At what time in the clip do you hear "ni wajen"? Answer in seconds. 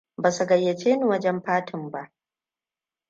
0.97-1.41